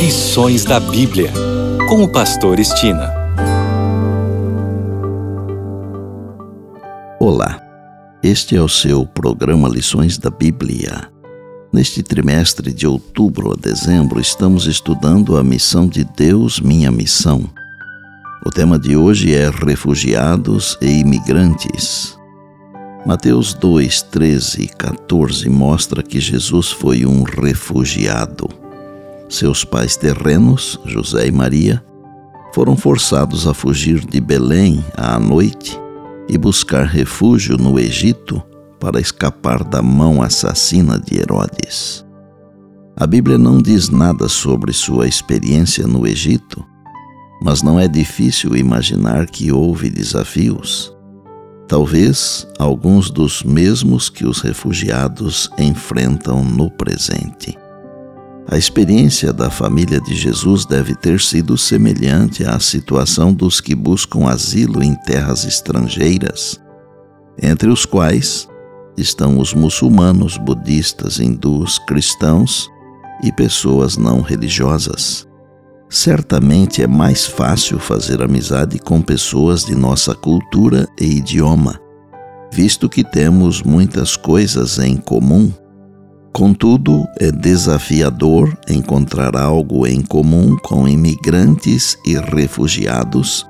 [0.00, 1.30] Lições da Bíblia,
[1.86, 3.12] com o Pastor Estina.
[7.20, 7.60] Olá,
[8.22, 11.06] este é o seu programa Lições da Bíblia.
[11.70, 17.44] Neste trimestre de outubro a dezembro, estamos estudando a missão de Deus, minha missão.
[18.46, 22.16] O tema de hoje é Refugiados e Imigrantes.
[23.04, 28.59] Mateus 2, 13 e 14 mostra que Jesus foi um refugiado.
[29.30, 31.82] Seus pais terrenos, José e Maria,
[32.52, 35.80] foram forçados a fugir de Belém à noite
[36.28, 38.42] e buscar refúgio no Egito
[38.78, 42.04] para escapar da mão assassina de Herodes.
[42.96, 46.62] A Bíblia não diz nada sobre sua experiência no Egito,
[47.42, 50.92] mas não é difícil imaginar que houve desafios
[51.70, 57.56] talvez alguns dos mesmos que os refugiados enfrentam no presente.
[58.50, 64.28] A experiência da família de Jesus deve ter sido semelhante à situação dos que buscam
[64.28, 66.60] asilo em terras estrangeiras,
[67.40, 68.48] entre os quais
[68.96, 72.68] estão os muçulmanos, budistas, hindus, cristãos
[73.22, 75.28] e pessoas não religiosas.
[75.88, 81.80] Certamente é mais fácil fazer amizade com pessoas de nossa cultura e idioma,
[82.52, 85.52] visto que temos muitas coisas em comum.
[86.32, 93.44] Contudo, é desafiador encontrar algo em comum com imigrantes e refugiados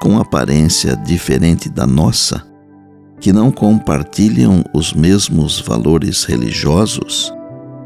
[0.00, 2.44] com aparência diferente da nossa,
[3.20, 7.32] que não compartilham os mesmos valores religiosos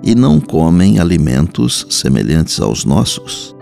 [0.02, 3.54] e não comem alimentos semelhantes aos nossos.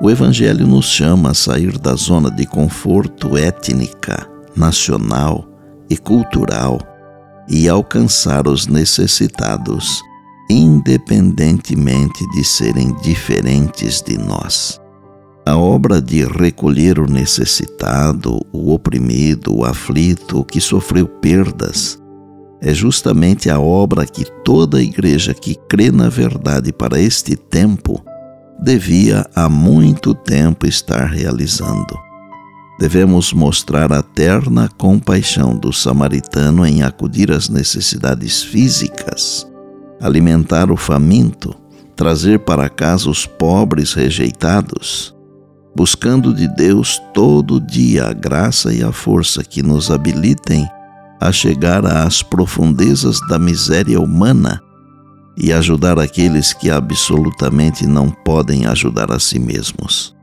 [0.00, 5.46] O Evangelho nos chama a sair da zona de conforto étnica, nacional
[5.90, 6.78] e cultural
[7.48, 10.02] e alcançar os necessitados,
[10.50, 14.80] independentemente de serem diferentes de nós.
[15.46, 21.98] A obra de recolher o necessitado, o oprimido, o aflito, o que sofreu perdas,
[22.62, 28.02] é justamente a obra que toda igreja que crê na verdade para este tempo
[28.58, 31.94] devia há muito tempo estar realizando.
[32.78, 39.46] Devemos mostrar a terna compaixão do samaritano em acudir às necessidades físicas,
[40.00, 41.54] alimentar o faminto,
[41.94, 45.14] trazer para casa os pobres rejeitados,
[45.74, 50.68] buscando de Deus todo dia a graça e a força que nos habilitem
[51.20, 54.60] a chegar às profundezas da miséria humana
[55.36, 60.13] e ajudar aqueles que absolutamente não podem ajudar a si mesmos.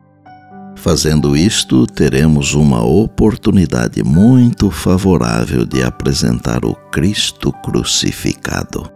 [0.81, 8.89] Fazendo isto, teremos uma oportunidade muito favorável de apresentar o Cristo crucificado.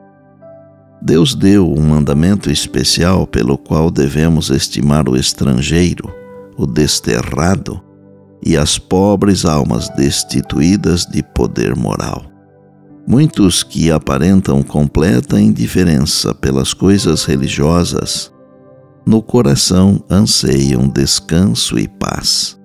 [1.00, 6.12] Deus deu um mandamento especial pelo qual devemos estimar o estrangeiro,
[6.58, 7.80] o desterrado
[8.44, 12.26] e as pobres almas destituídas de poder moral.
[13.06, 18.34] Muitos que aparentam completa indiferença pelas coisas religiosas,
[19.06, 22.60] no coração anseiam descanso e paz.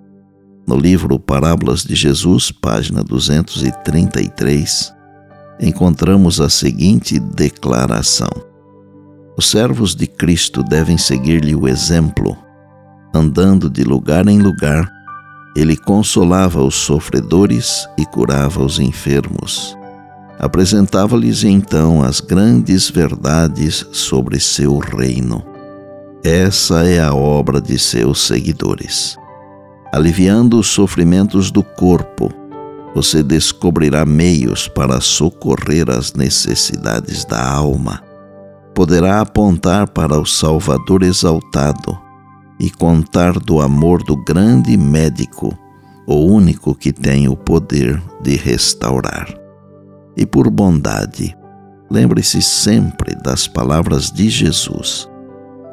[0.67, 4.95] No livro Parábolas de Jesus, página 233,
[5.61, 8.31] encontramos a seguinte declaração:
[9.37, 12.37] Os servos de Cristo devem seguir-lhe o exemplo.
[13.13, 14.89] Andando de lugar em lugar,
[15.57, 19.77] ele consolava os sofredores e curava os enfermos
[20.41, 25.50] apresentava-lhes então as grandes verdades sobre seu reino.
[26.23, 29.17] Essa é a obra de seus seguidores.
[29.91, 32.31] Aliviando os sofrimentos do corpo,
[32.95, 38.03] você descobrirá meios para socorrer as necessidades da alma.
[38.75, 41.99] Poderá apontar para o Salvador exaltado
[42.59, 45.57] e contar do amor do grande médico,
[46.07, 49.27] o único que tem o poder de restaurar
[50.17, 51.35] e por bondade.
[51.91, 55.10] Lembre-se sempre das palavras de Jesus.